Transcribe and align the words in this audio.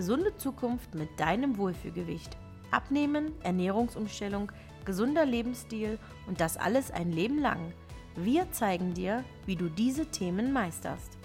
gesunde 0.00 0.34
Zukunft 0.38 0.94
mit 0.94 1.20
deinem 1.20 1.58
Wohlfühlgewicht. 1.58 2.34
Abnehmen, 2.70 3.38
Ernährungsumstellung, 3.42 4.50
gesunder 4.86 5.26
Lebensstil 5.26 5.98
und 6.26 6.40
das 6.40 6.56
alles 6.56 6.90
ein 6.90 7.12
Leben 7.12 7.38
lang. 7.38 7.74
Wir 8.16 8.50
zeigen 8.50 8.94
dir, 8.94 9.22
wie 9.44 9.56
du 9.56 9.68
diese 9.68 10.06
Themen 10.06 10.54
meisterst. 10.54 11.18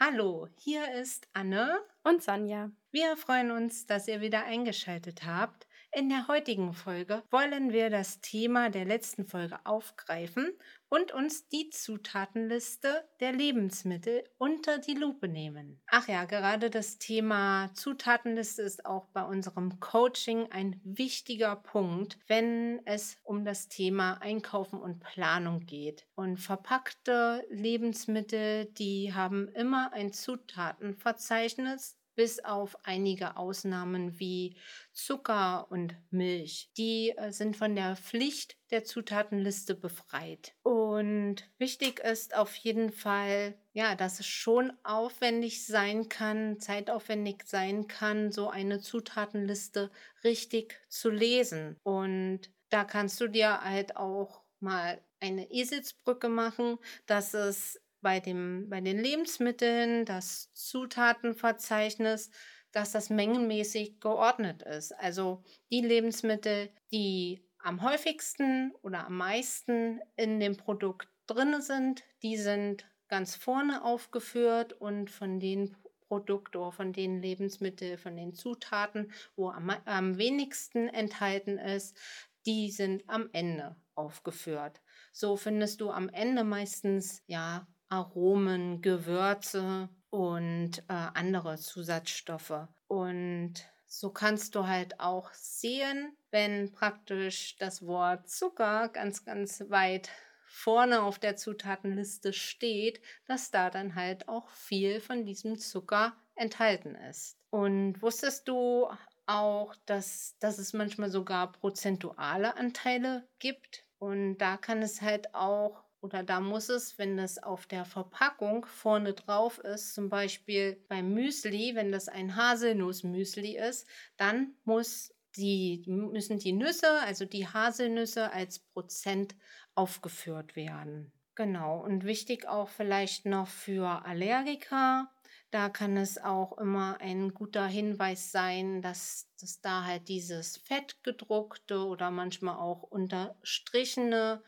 Hallo, 0.00 0.48
hier 0.56 0.92
ist 0.94 1.28
Anne 1.32 1.78
und 2.02 2.24
Sonja. 2.24 2.72
Wir 2.90 3.16
freuen 3.16 3.52
uns, 3.52 3.86
dass 3.86 4.08
ihr 4.08 4.20
wieder 4.20 4.46
eingeschaltet 4.46 5.24
habt. 5.24 5.65
In 5.96 6.10
der 6.10 6.28
heutigen 6.28 6.74
Folge 6.74 7.22
wollen 7.30 7.72
wir 7.72 7.88
das 7.88 8.20
Thema 8.20 8.68
der 8.68 8.84
letzten 8.84 9.24
Folge 9.24 9.58
aufgreifen 9.64 10.52
und 10.90 11.10
uns 11.10 11.48
die 11.48 11.70
Zutatenliste 11.70 13.08
der 13.20 13.32
Lebensmittel 13.32 14.22
unter 14.36 14.76
die 14.76 14.92
Lupe 14.92 15.26
nehmen. 15.26 15.80
Ach 15.86 16.06
ja, 16.06 16.26
gerade 16.26 16.68
das 16.68 16.98
Thema 16.98 17.70
Zutatenliste 17.72 18.60
ist 18.60 18.84
auch 18.84 19.06
bei 19.14 19.22
unserem 19.22 19.80
Coaching 19.80 20.52
ein 20.52 20.78
wichtiger 20.84 21.56
Punkt, 21.56 22.18
wenn 22.26 22.82
es 22.84 23.16
um 23.22 23.46
das 23.46 23.68
Thema 23.68 24.18
Einkaufen 24.20 24.78
und 24.78 25.00
Planung 25.00 25.60
geht. 25.60 26.06
Und 26.14 26.36
verpackte 26.36 27.42
Lebensmittel, 27.48 28.66
die 28.66 29.14
haben 29.14 29.48
immer 29.48 29.94
ein 29.94 30.12
Zutatenverzeichnis 30.12 31.95
bis 32.16 32.40
auf 32.44 32.76
einige 32.82 33.36
Ausnahmen 33.36 34.18
wie 34.18 34.56
Zucker 34.92 35.70
und 35.70 35.94
Milch. 36.10 36.70
Die 36.76 37.10
äh, 37.10 37.30
sind 37.30 37.56
von 37.56 37.76
der 37.76 37.94
Pflicht 37.94 38.56
der 38.70 38.84
Zutatenliste 38.84 39.74
befreit. 39.74 40.54
Und 40.62 41.36
wichtig 41.58 42.00
ist 42.00 42.34
auf 42.34 42.56
jeden 42.56 42.90
Fall, 42.90 43.54
ja, 43.72 43.94
dass 43.94 44.18
es 44.18 44.26
schon 44.26 44.72
aufwendig 44.82 45.64
sein 45.64 46.08
kann, 46.08 46.58
zeitaufwendig 46.58 47.44
sein 47.46 47.86
kann, 47.86 48.32
so 48.32 48.48
eine 48.48 48.80
Zutatenliste 48.80 49.92
richtig 50.24 50.80
zu 50.88 51.10
lesen. 51.10 51.76
Und 51.84 52.50
da 52.70 52.84
kannst 52.84 53.20
du 53.20 53.28
dir 53.28 53.60
halt 53.60 53.96
auch 53.96 54.42
mal 54.58 55.00
eine 55.20 55.50
Eselsbrücke 55.50 56.28
machen, 56.28 56.78
dass 57.06 57.34
es 57.34 57.80
bei, 58.06 58.20
dem, 58.20 58.68
bei 58.68 58.80
den 58.80 59.00
Lebensmitteln, 59.00 60.04
das 60.04 60.52
Zutatenverzeichnis, 60.54 62.30
dass 62.70 62.92
das 62.92 63.10
mengenmäßig 63.10 63.98
geordnet 63.98 64.62
ist. 64.62 64.92
Also 64.92 65.42
die 65.72 65.80
Lebensmittel, 65.80 66.70
die 66.92 67.44
am 67.58 67.82
häufigsten 67.82 68.70
oder 68.82 69.06
am 69.06 69.16
meisten 69.16 69.98
in 70.14 70.38
dem 70.38 70.56
Produkt 70.56 71.08
drin 71.26 71.60
sind, 71.60 72.04
die 72.22 72.36
sind 72.36 72.88
ganz 73.08 73.34
vorne 73.34 73.82
aufgeführt 73.82 74.72
und 74.74 75.10
von 75.10 75.40
den 75.40 75.76
Produkten 76.06 76.58
oder 76.58 76.70
von 76.70 76.92
den 76.92 77.20
Lebensmitteln, 77.20 77.98
von 77.98 78.16
den 78.16 78.34
Zutaten, 78.34 79.10
wo 79.34 79.50
am, 79.50 79.70
am 79.84 80.16
wenigsten 80.16 80.86
enthalten 80.86 81.58
ist, 81.58 81.98
die 82.46 82.70
sind 82.70 83.02
am 83.08 83.30
Ende 83.32 83.74
aufgeführt. 83.96 84.80
So 85.10 85.36
findest 85.36 85.80
du 85.80 85.90
am 85.90 86.08
Ende 86.08 86.44
meistens 86.44 87.24
ja 87.26 87.66
Aromen, 87.88 88.82
Gewürze 88.82 89.88
und 90.10 90.78
äh, 90.88 90.92
andere 91.14 91.56
Zusatzstoffe. 91.56 92.68
Und 92.88 93.54
so 93.86 94.10
kannst 94.10 94.54
du 94.54 94.66
halt 94.66 95.00
auch 95.00 95.32
sehen, 95.32 96.16
wenn 96.30 96.72
praktisch 96.72 97.56
das 97.58 97.86
Wort 97.86 98.28
Zucker 98.28 98.88
ganz, 98.88 99.24
ganz 99.24 99.64
weit 99.68 100.10
vorne 100.46 101.02
auf 101.02 101.18
der 101.18 101.36
Zutatenliste 101.36 102.32
steht, 102.32 103.00
dass 103.26 103.50
da 103.50 103.70
dann 103.70 103.94
halt 103.94 104.28
auch 104.28 104.48
viel 104.50 105.00
von 105.00 105.24
diesem 105.24 105.58
Zucker 105.58 106.16
enthalten 106.34 106.94
ist. 106.94 107.38
Und 107.50 108.00
wusstest 108.02 108.48
du 108.48 108.88
auch, 109.26 109.74
dass, 109.86 110.36
dass 110.40 110.58
es 110.58 110.72
manchmal 110.72 111.10
sogar 111.10 111.52
prozentuale 111.52 112.56
Anteile 112.56 113.28
gibt? 113.38 113.84
Und 113.98 114.38
da 114.38 114.56
kann 114.56 114.82
es 114.82 115.02
halt 115.02 115.34
auch 115.34 115.85
oder 116.00 116.22
da 116.22 116.40
muss 116.40 116.68
es, 116.68 116.98
wenn 116.98 117.16
das 117.16 117.42
auf 117.42 117.66
der 117.66 117.84
Verpackung 117.84 118.66
vorne 118.66 119.14
drauf 119.14 119.58
ist, 119.58 119.94
zum 119.94 120.08
Beispiel 120.08 120.84
beim 120.88 121.12
Müsli, 121.12 121.74
wenn 121.74 121.92
das 121.92 122.08
ein 122.08 122.36
Haselnussmüsli 122.36 123.56
ist, 123.56 123.88
dann 124.16 124.54
muss 124.64 125.12
die, 125.36 125.84
müssen 125.86 126.38
die 126.38 126.52
Nüsse, 126.52 127.00
also 127.00 127.24
die 127.24 127.46
Haselnüsse 127.46 128.32
als 128.32 128.58
Prozent 128.58 129.34
aufgeführt 129.74 130.56
werden. 130.56 131.12
Genau, 131.34 131.84
und 131.84 132.04
wichtig 132.04 132.48
auch 132.48 132.68
vielleicht 132.68 133.26
noch 133.26 133.48
für 133.48 134.06
Allergiker, 134.06 135.10
da 135.50 135.68
kann 135.68 135.96
es 135.96 136.18
auch 136.18 136.58
immer 136.58 137.00
ein 137.00 137.32
guter 137.32 137.66
Hinweis 137.66 138.32
sein, 138.32 138.82
dass, 138.82 139.30
dass 139.40 139.60
da 139.60 139.84
halt 139.84 140.08
dieses 140.08 140.56
fettgedruckte 140.56 141.86
oder 141.86 142.10
manchmal 142.10 142.56
auch 142.56 142.82
unterstrichene 142.82 144.42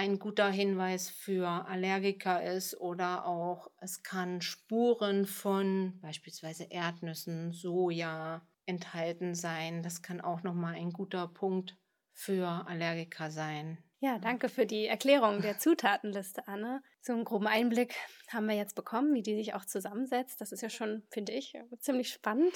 ein 0.00 0.18
guter 0.18 0.48
Hinweis 0.48 1.10
für 1.10 1.46
Allergiker 1.46 2.42
ist 2.42 2.74
oder 2.80 3.26
auch 3.26 3.70
es 3.82 4.02
kann 4.02 4.40
Spuren 4.40 5.26
von 5.26 6.00
beispielsweise 6.00 6.64
Erdnüssen, 6.70 7.52
Soja 7.52 8.40
enthalten 8.64 9.34
sein. 9.34 9.82
Das 9.82 10.00
kann 10.00 10.22
auch 10.22 10.42
nochmal 10.42 10.76
ein 10.76 10.94
guter 10.94 11.28
Punkt 11.28 11.76
für 12.14 12.66
Allergiker 12.66 13.30
sein. 13.30 13.76
Ja, 13.98 14.18
danke 14.18 14.48
für 14.48 14.64
die 14.64 14.86
Erklärung 14.86 15.42
der 15.42 15.58
Zutatenliste, 15.58 16.48
Anne. 16.48 16.82
So 17.02 17.12
einen 17.12 17.24
groben 17.24 17.46
Einblick 17.46 17.94
haben 18.30 18.46
wir 18.46 18.56
jetzt 18.56 18.76
bekommen, 18.76 19.12
wie 19.12 19.22
die 19.22 19.34
sich 19.34 19.52
auch 19.52 19.66
zusammensetzt. 19.66 20.40
Das 20.40 20.50
ist 20.50 20.62
ja 20.62 20.70
schon, 20.70 21.02
finde 21.10 21.32
ich, 21.32 21.52
ziemlich 21.80 22.08
spannend. 22.10 22.54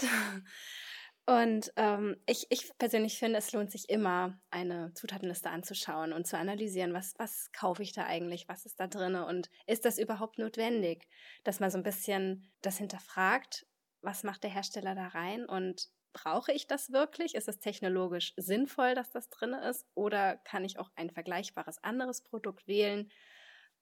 Und 1.26 1.72
ähm, 1.76 2.16
ich, 2.26 2.46
ich 2.50 2.76
persönlich 2.76 3.18
finde, 3.18 3.38
es 3.38 3.52
lohnt 3.52 3.70
sich 3.70 3.88
immer, 3.88 4.38
eine 4.50 4.92
Zutatenliste 4.92 5.48
anzuschauen 5.48 6.12
und 6.12 6.26
zu 6.26 6.36
analysieren, 6.36 6.92
was, 6.92 7.14
was 7.16 7.50
kaufe 7.52 7.82
ich 7.82 7.92
da 7.92 8.04
eigentlich, 8.04 8.46
was 8.46 8.66
ist 8.66 8.78
da 8.78 8.86
drin 8.88 9.14
und 9.14 9.48
ist 9.66 9.86
das 9.86 9.98
überhaupt 9.98 10.38
notwendig, 10.38 11.08
dass 11.42 11.60
man 11.60 11.70
so 11.70 11.78
ein 11.78 11.82
bisschen 11.82 12.52
das 12.60 12.76
hinterfragt, 12.76 13.66
was 14.02 14.22
macht 14.22 14.42
der 14.42 14.50
Hersteller 14.50 14.94
da 14.94 15.08
rein 15.08 15.46
und 15.46 15.88
brauche 16.12 16.52
ich 16.52 16.66
das 16.66 16.92
wirklich? 16.92 17.34
Ist 17.34 17.48
es 17.48 17.58
technologisch 17.58 18.34
sinnvoll, 18.36 18.94
dass 18.94 19.10
das 19.10 19.30
drin 19.30 19.54
ist? 19.54 19.86
Oder 19.94 20.36
kann 20.36 20.64
ich 20.64 20.78
auch 20.78 20.90
ein 20.94 21.10
vergleichbares 21.10 21.82
anderes 21.82 22.22
Produkt 22.22 22.68
wählen, 22.68 23.10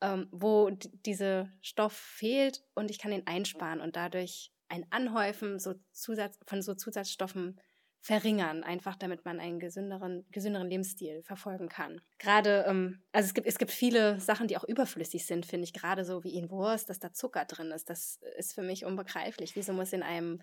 ähm, 0.00 0.28
wo 0.30 0.70
dieser 0.70 1.52
Stoff 1.60 1.92
fehlt 1.92 2.64
und 2.74 2.90
ich 2.90 2.98
kann 2.98 3.12
ihn 3.12 3.26
einsparen 3.26 3.80
und 3.80 3.96
dadurch 3.96 4.52
ein 4.72 4.86
Anhäufen 4.90 5.58
so 5.58 5.74
Zusatz, 5.92 6.38
von 6.46 6.62
so 6.62 6.74
Zusatzstoffen 6.74 7.60
verringern, 8.00 8.64
einfach 8.64 8.96
damit 8.96 9.24
man 9.24 9.38
einen 9.38 9.60
gesünderen, 9.60 10.26
gesünderen 10.32 10.68
Lebensstil 10.68 11.22
verfolgen 11.22 11.68
kann. 11.68 12.00
Gerade, 12.18 12.64
ähm, 12.66 13.02
also 13.12 13.26
es 13.26 13.34
gibt, 13.34 13.46
es 13.46 13.58
gibt 13.58 13.70
viele 13.70 14.18
Sachen, 14.18 14.48
die 14.48 14.56
auch 14.56 14.64
überflüssig 14.64 15.24
sind, 15.24 15.46
finde 15.46 15.64
ich, 15.64 15.72
gerade 15.72 16.04
so 16.04 16.24
wie 16.24 16.34
in 16.34 16.50
Wurst, 16.50 16.88
dass 16.88 16.98
da 16.98 17.12
Zucker 17.12 17.44
drin 17.44 17.70
ist. 17.70 17.90
Das 17.90 18.18
ist 18.38 18.54
für 18.54 18.62
mich 18.62 18.84
unbegreiflich. 18.84 19.54
Wieso 19.54 19.72
muss 19.72 19.92
in 19.92 20.02
einem 20.02 20.40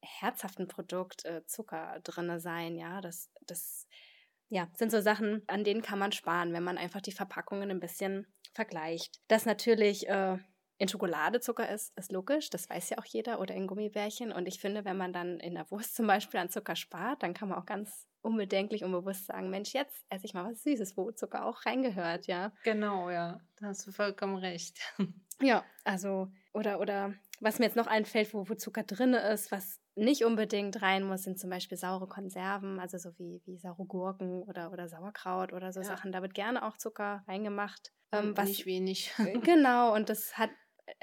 herzhaften 0.00 0.66
Produkt 0.66 1.24
äh, 1.26 1.44
Zucker 1.46 2.00
drin 2.02 2.40
sein? 2.40 2.76
Ja, 2.76 3.00
das, 3.00 3.30
das 3.46 3.86
ja, 4.48 4.68
sind 4.74 4.90
so 4.90 5.00
Sachen, 5.00 5.42
an 5.48 5.64
denen 5.64 5.82
kann 5.82 5.98
man 5.98 6.12
sparen, 6.12 6.54
wenn 6.54 6.64
man 6.64 6.78
einfach 6.78 7.02
die 7.02 7.12
Verpackungen 7.12 7.70
ein 7.70 7.80
bisschen 7.80 8.26
vergleicht. 8.52 9.20
Das 9.28 9.44
natürlich 9.44 10.08
äh, 10.08 10.38
in 10.78 10.88
Schokolade 10.88 11.40
Zucker 11.40 11.68
ist, 11.68 11.96
ist 11.96 12.12
logisch, 12.12 12.50
das 12.50 12.68
weiß 12.68 12.90
ja 12.90 12.98
auch 12.98 13.04
jeder, 13.04 13.40
oder 13.40 13.54
in 13.54 13.66
Gummibärchen. 13.66 14.30
Und 14.30 14.46
ich 14.46 14.60
finde, 14.60 14.84
wenn 14.84 14.96
man 14.96 15.12
dann 15.12 15.40
in 15.40 15.54
der 15.54 15.70
Wurst 15.70 15.94
zum 15.94 16.06
Beispiel 16.06 16.38
an 16.38 16.50
Zucker 16.50 16.76
spart, 16.76 17.22
dann 17.22 17.34
kann 17.34 17.48
man 17.48 17.58
auch 17.58 17.66
ganz 17.66 18.06
unbedenklich, 18.20 18.84
unbewusst 18.84 19.26
sagen, 19.26 19.50
Mensch, 19.50 19.72
jetzt 19.72 20.04
esse 20.10 20.26
ich 20.26 20.34
mal 20.34 20.50
was 20.50 20.62
Süßes, 20.62 20.96
wo 20.96 21.12
Zucker 21.12 21.44
auch 21.46 21.64
reingehört, 21.64 22.26
ja. 22.26 22.52
Genau, 22.64 23.08
ja, 23.08 23.40
da 23.56 23.68
hast 23.68 23.86
du 23.86 23.92
vollkommen 23.92 24.36
recht. 24.36 24.78
ja, 25.40 25.64
also, 25.84 26.28
oder, 26.52 26.80
oder 26.80 27.14
was 27.40 27.58
mir 27.58 27.66
jetzt 27.66 27.76
noch 27.76 27.86
einfällt, 27.86 28.34
wo, 28.34 28.48
wo 28.48 28.54
Zucker 28.54 28.82
drin 28.82 29.14
ist, 29.14 29.52
was 29.52 29.80
nicht 29.94 30.24
unbedingt 30.24 30.82
rein 30.82 31.04
muss, 31.04 31.22
sind 31.22 31.38
zum 31.38 31.50
Beispiel 31.50 31.78
saure 31.78 32.06
Konserven, 32.06 32.80
also 32.80 32.98
so 32.98 33.16
wie, 33.18 33.40
wie 33.46 33.56
saure 33.56 33.86
Gurken 33.86 34.42
oder, 34.42 34.72
oder 34.72 34.88
Sauerkraut 34.88 35.52
oder 35.52 35.72
so 35.72 35.80
ja. 35.80 35.86
Sachen. 35.86 36.12
Da 36.12 36.20
wird 36.20 36.34
gerne 36.34 36.66
auch 36.66 36.76
Zucker 36.76 37.24
reingemacht. 37.26 37.92
Ähm, 38.12 38.36
was, 38.36 38.48
nicht 38.48 38.66
wenig. 38.66 39.12
genau, 39.42 39.94
und 39.94 40.08
das 40.08 40.36
hat 40.36 40.50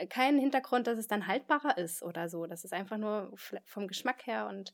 keinen 0.10 0.40
Hintergrund, 0.40 0.88
dass 0.88 0.98
es 0.98 1.08
dann 1.08 1.28
haltbarer 1.28 1.78
ist 1.78 2.04
oder 2.04 2.30
so. 2.30 2.46
Das 2.46 2.64
ist 2.64 2.74
einfach 2.74 2.98
nur 2.98 3.34
vom 3.66 3.88
Geschmack 3.88 4.26
her 4.26 4.48
und 4.48 4.74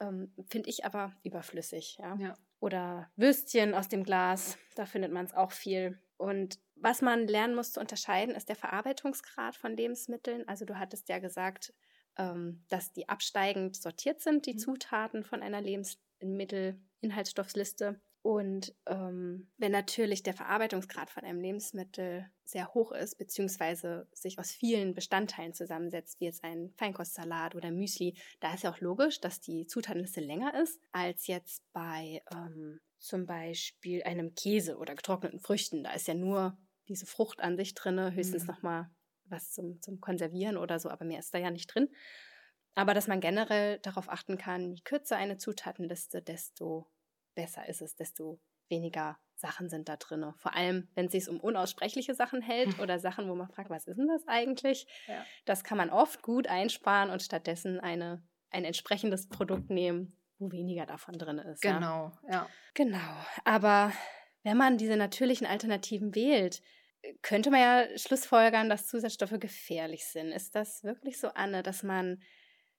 ähm, 0.00 0.32
finde 0.48 0.68
ich 0.68 0.84
aber 0.84 1.12
überflüssig. 1.22 1.96
Ja? 1.98 2.16
ja. 2.16 2.34
Oder 2.60 3.10
Würstchen 3.16 3.74
aus 3.74 3.88
dem 3.88 4.04
Glas, 4.04 4.58
da 4.74 4.86
findet 4.86 5.12
man 5.12 5.24
es 5.24 5.34
auch 5.34 5.52
viel. 5.52 6.00
Und 6.16 6.58
was 6.76 7.02
man 7.02 7.26
lernen 7.26 7.54
muss 7.54 7.72
zu 7.72 7.80
unterscheiden, 7.80 8.34
ist 8.34 8.48
der 8.48 8.56
Verarbeitungsgrad 8.56 9.56
von 9.56 9.76
Lebensmitteln. 9.76 10.46
Also 10.48 10.64
du 10.64 10.78
hattest 10.78 11.08
ja 11.08 11.18
gesagt, 11.18 11.74
ähm, 12.18 12.62
dass 12.68 12.92
die 12.92 13.08
absteigend 13.08 13.76
sortiert 13.76 14.20
sind, 14.20 14.46
die 14.46 14.54
mhm. 14.54 14.58
Zutaten 14.58 15.24
von 15.24 15.42
einer 15.42 15.60
Lebensmittelinhaltsstoffliste. 15.60 18.00
Und 18.22 18.72
ähm, 18.86 19.50
wenn 19.58 19.72
natürlich 19.72 20.22
der 20.22 20.34
Verarbeitungsgrad 20.34 21.10
von 21.10 21.24
einem 21.24 21.40
Lebensmittel 21.40 22.30
sehr 22.44 22.72
hoch 22.72 22.92
ist, 22.92 23.18
beziehungsweise 23.18 24.06
sich 24.12 24.38
aus 24.38 24.52
vielen 24.52 24.94
Bestandteilen 24.94 25.54
zusammensetzt, 25.54 26.20
wie 26.20 26.26
jetzt 26.26 26.44
ein 26.44 26.72
Feinkostsalat 26.76 27.56
oder 27.56 27.72
Müsli, 27.72 28.16
da 28.38 28.54
ist 28.54 28.62
ja 28.62 28.72
auch 28.72 28.78
logisch, 28.78 29.20
dass 29.20 29.40
die 29.40 29.66
Zutatenliste 29.66 30.20
länger 30.20 30.54
ist 30.62 30.80
als 30.92 31.26
jetzt 31.26 31.64
bei 31.72 32.22
ähm, 32.32 32.80
zum 32.98 33.26
Beispiel 33.26 34.04
einem 34.04 34.36
Käse 34.36 34.76
oder 34.76 34.94
getrockneten 34.94 35.40
Früchten. 35.40 35.82
Da 35.82 35.92
ist 35.92 36.06
ja 36.06 36.14
nur 36.14 36.56
diese 36.86 37.06
Frucht 37.06 37.40
an 37.40 37.56
sich 37.56 37.74
drin, 37.74 38.14
höchstens 38.14 38.44
mhm. 38.44 38.48
nochmal 38.48 38.90
was 39.24 39.50
zum, 39.50 39.82
zum 39.82 40.00
Konservieren 40.00 40.56
oder 40.56 40.78
so, 40.78 40.90
aber 40.90 41.04
mehr 41.04 41.18
ist 41.18 41.34
da 41.34 41.38
ja 41.38 41.50
nicht 41.50 41.74
drin. 41.74 41.88
Aber 42.74 42.94
dass 42.94 43.08
man 43.08 43.20
generell 43.20 43.80
darauf 43.80 44.08
achten 44.08 44.38
kann, 44.38 44.70
je 44.70 44.82
kürzer 44.82 45.16
eine 45.16 45.38
Zutatenliste, 45.38 46.22
desto 46.22 46.86
besser 47.34 47.68
ist 47.68 47.82
es, 47.82 47.94
desto 47.94 48.40
weniger 48.68 49.18
Sachen 49.34 49.68
sind 49.68 49.88
da 49.88 49.96
drin. 49.96 50.24
Vor 50.36 50.54
allem, 50.54 50.88
wenn 50.94 51.06
es 51.06 51.12
sich 51.12 51.28
um 51.28 51.40
unaussprechliche 51.40 52.14
Sachen 52.14 52.40
hält 52.40 52.78
oder 52.80 52.98
Sachen, 52.98 53.28
wo 53.28 53.34
man 53.34 53.48
fragt, 53.48 53.70
was 53.70 53.86
ist 53.86 53.98
denn 53.98 54.08
das 54.08 54.26
eigentlich? 54.26 54.86
Ja. 55.06 55.24
Das 55.44 55.64
kann 55.64 55.78
man 55.78 55.90
oft 55.90 56.22
gut 56.22 56.46
einsparen 56.46 57.10
und 57.10 57.22
stattdessen 57.22 57.80
eine, 57.80 58.22
ein 58.50 58.64
entsprechendes 58.64 59.28
Produkt 59.28 59.70
nehmen, 59.70 60.16
wo 60.38 60.50
weniger 60.52 60.86
davon 60.86 61.18
drin 61.18 61.38
ist. 61.38 61.60
Genau, 61.60 62.12
ja. 62.24 62.32
ja. 62.32 62.48
Genau. 62.74 63.16
Aber 63.44 63.92
wenn 64.42 64.56
man 64.56 64.78
diese 64.78 64.96
natürlichen 64.96 65.46
Alternativen 65.46 66.14
wählt, 66.14 66.62
könnte 67.22 67.50
man 67.50 67.60
ja 67.60 67.98
schlussfolgern, 67.98 68.68
dass 68.68 68.86
Zusatzstoffe 68.86 69.38
gefährlich 69.38 70.06
sind. 70.06 70.30
Ist 70.30 70.54
das 70.54 70.84
wirklich 70.84 71.18
so, 71.18 71.28
Anne, 71.28 71.62
dass 71.62 71.82
man 71.82 72.22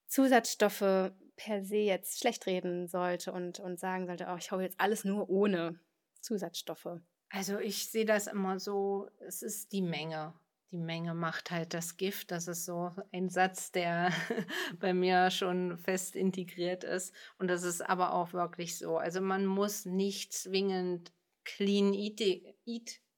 Zusatzstoffe 0.08 1.12
per 1.36 1.64
se 1.64 1.78
jetzt 1.78 2.20
schlecht 2.20 2.46
reden 2.46 2.88
sollte 2.88 3.32
und, 3.32 3.60
und 3.60 3.80
sagen 3.80 4.06
sollte, 4.06 4.28
oh, 4.30 4.38
ich 4.38 4.52
hau 4.52 4.60
jetzt 4.60 4.80
alles 4.80 5.04
nur 5.04 5.30
ohne 5.30 5.80
Zusatzstoffe. 6.22 7.00
Also 7.30 7.60
ich 7.60 7.90
sehe 7.90 8.06
das 8.06 8.28
immer 8.28 8.60
so, 8.60 9.10
es 9.20 9.42
ist 9.42 9.72
die 9.72 9.82
Menge. 9.82 10.34
Die 10.72 10.78
Menge 10.78 11.14
macht 11.14 11.52
halt 11.52 11.74
das 11.74 11.98
Gift. 11.98 12.32
Das 12.32 12.48
ist 12.48 12.66
so 12.66 12.92
ein 13.12 13.30
Satz, 13.30 13.72
der 13.72 14.12
bei 14.80 14.94
mir 14.94 15.30
schon 15.30 15.78
fest 15.78 16.16
integriert 16.16 16.84
ist. 16.84 17.14
Und 17.38 17.48
das 17.48 17.64
ist 17.64 17.82
aber 17.82 18.14
auch 18.14 18.34
wirklich 18.34 18.78
so. 18.78 18.98
Also 18.98 19.22
man 19.22 19.46
muss 19.46 19.86
nicht 19.86 20.34
zwingend 20.34 21.12
clean 21.44 21.94
eat, 21.94 22.22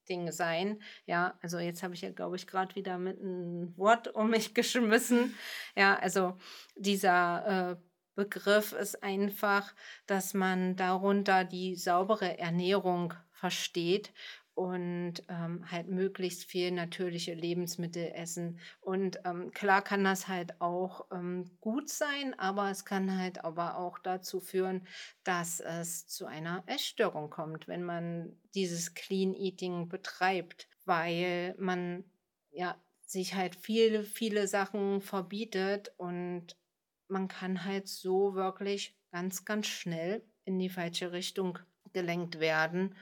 Ding 0.10 0.32
sein. 0.32 0.82
Ja, 1.06 1.38
also 1.42 1.60
jetzt 1.60 1.84
habe 1.84 1.94
ich 1.94 2.02
ja, 2.02 2.12
glaube 2.12 2.36
ich, 2.36 2.48
gerade 2.48 2.76
wieder 2.76 2.98
mit 2.98 3.20
einem 3.20 3.76
Wort 3.78 4.08
um 4.10 4.30
mich 4.30 4.54
geschmissen. 4.54 5.36
Ja, 5.76 5.96
also 5.96 6.38
dieser 6.76 7.72
äh, 7.72 7.76
Begriff 8.16 8.74
ist 8.74 9.04
einfach, 9.04 9.74
dass 10.08 10.34
man 10.34 10.76
darunter 10.76 11.44
die 11.44 11.76
saubere 11.76 12.38
Ernährung 12.40 13.14
versteht 13.32 14.14
und 14.56 15.16
ähm, 15.28 15.70
halt 15.70 15.90
möglichst 15.90 16.46
viel 16.46 16.72
natürliche 16.72 17.34
Lebensmittel 17.34 18.12
essen. 18.16 18.58
Und 18.80 19.20
ähm, 19.26 19.52
klar 19.52 19.82
kann 19.84 20.06
das 20.06 20.30
halt 20.30 20.62
auch 20.62 21.08
ähm, 21.12 21.52
gut 21.60 21.90
sein, 21.90 22.34
aber 22.40 22.72
es 22.72 22.86
kann 22.86 23.18
halt 23.20 23.44
aber 23.44 23.78
auch 23.78 24.00
dazu 24.00 24.40
führen, 24.40 24.88
dass 25.26 25.60
es 25.60 26.08
zu 26.08 26.26
einer 26.26 26.64
Essstörung 26.68 27.30
kommt, 27.30 27.68
wenn 27.68 27.84
man 27.84 28.38
dieses 28.56 28.94
Clean 28.94 29.34
Eating 29.34 29.90
betreibt, 29.90 30.70
weil 30.86 31.54
man 31.60 32.06
ja 32.52 32.78
sich 33.06 33.36
halt 33.36 33.58
viele, 33.58 34.04
viele 34.04 34.48
Sachen 34.48 35.02
verbietet 35.02 35.94
und 35.98 36.56
man 37.08 37.28
kann 37.28 37.64
halt 37.66 37.88
so 37.88 38.36
wirklich 38.36 38.98
ganz, 39.12 39.46
ganz 39.46 39.68
schnell 39.68 40.24
in 40.46 40.60
die 40.60 40.70
falsche 40.70 41.12
Richtung 41.12 41.60
gelenkt 41.94 42.40
werden. 42.40 42.96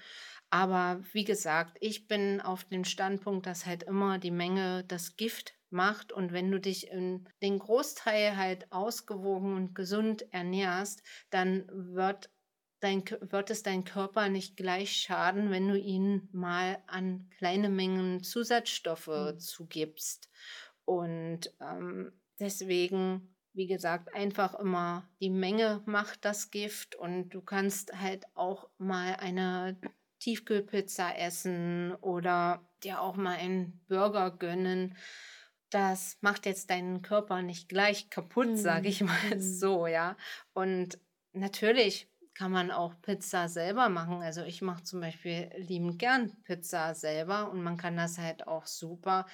Aber 0.50 1.04
wie 1.14 1.24
gesagt, 1.24 1.78
ich 1.82 2.08
bin 2.08 2.40
auf 2.40 2.64
dem 2.66 2.84
Standpunkt, 2.84 3.48
dass 3.48 3.66
halt 3.66 3.84
immer 3.84 4.20
die 4.20 4.32
Menge 4.32 4.84
das 4.84 5.16
Gift 5.16 5.56
macht 5.72 6.12
und 6.12 6.32
wenn 6.32 6.52
du 6.52 6.60
dich 6.60 6.92
in 6.92 7.28
den 7.42 7.58
Großteil 7.58 8.38
halt 8.38 8.72
ausgewogen 8.72 9.56
und 9.56 9.74
gesund 9.74 10.32
ernährst, 10.32 11.02
dann 11.32 11.68
wird 11.74 12.30
dein, 12.80 13.04
wird 13.22 13.50
es 13.50 13.64
dein 13.64 13.84
Körper 13.84 14.30
nicht 14.30 14.56
gleich 14.56 14.92
schaden, 14.92 15.50
wenn 15.50 15.68
du 15.68 15.78
ihn 15.78 16.30
mal 16.32 16.78
an 16.88 17.30
kleine 17.38 17.70
Mengen 17.70 18.24
Zusatzstoffe 18.24 19.08
mhm. 19.08 19.40
zugibst. 19.40 20.30
Und 20.86 21.52
ähm, 21.62 22.12
deswegen, 22.40 23.33
wie 23.54 23.68
gesagt, 23.68 24.14
einfach 24.14 24.56
immer 24.56 25.08
die 25.20 25.30
Menge 25.30 25.82
macht 25.86 26.26
das 26.26 26.52
Gift 26.52 26.96
und 26.96 27.30
du 27.30 27.42
kannst 27.42 28.00
halt 28.00 28.26
auch 28.36 28.70
mal 28.78 29.16
eine 29.16 29.78
Tiefkühlpizza 30.20 31.16
essen 31.16 31.94
oder 32.02 32.66
dir 32.84 33.02
auch 33.02 33.16
mal 33.16 33.38
einen 33.38 33.82
Burger 33.88 34.32
gönnen. 34.32 34.96
Das 35.70 36.18
macht 36.22 36.46
jetzt 36.46 36.70
deinen 36.70 37.02
Körper 37.02 37.42
nicht 37.42 37.70
gleich 37.70 38.10
kaputt, 38.10 38.50
mhm. 38.50 38.58
sage 38.58 38.88
ich 38.88 39.02
mal 39.02 39.36
mhm. 39.36 39.40
so, 39.40 39.88
ja. 39.88 40.16
Und 40.54 40.98
natürlich 41.34 42.08
kann 42.34 42.52
man 42.52 42.72
auch 42.72 42.94
Pizza 43.02 43.48
selber 43.48 43.90
machen. 43.90 44.22
Also 44.22 44.44
ich 44.44 44.62
mache 44.62 44.84
zum 44.84 45.02
Beispiel 45.02 45.52
liebend 45.58 46.00
gern 46.00 46.32
Pizza 46.44 46.96
selber 46.96 47.52
und 47.52 47.62
man 47.62 47.78
kann 47.78 47.98
das 47.98 48.18
halt 48.18 48.48
auch 48.48 48.66
super 48.66 49.28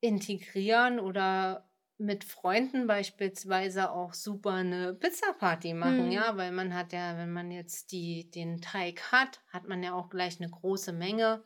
integrieren 0.00 0.98
oder 0.98 1.68
mit 1.98 2.24
Freunden 2.24 2.86
beispielsweise 2.86 3.90
auch 3.90 4.14
super 4.14 4.52
eine 4.52 4.94
Pizza-Party 4.94 5.74
machen, 5.74 6.06
mhm. 6.06 6.12
ja, 6.12 6.36
weil 6.36 6.50
man 6.52 6.74
hat 6.74 6.92
ja, 6.92 7.16
wenn 7.16 7.32
man 7.32 7.50
jetzt 7.50 7.92
die, 7.92 8.30
den 8.30 8.60
Teig 8.60 9.12
hat, 9.12 9.40
hat 9.52 9.68
man 9.68 9.82
ja 9.82 9.94
auch 9.94 10.10
gleich 10.10 10.40
eine 10.40 10.50
große 10.50 10.92
Menge. 10.92 11.42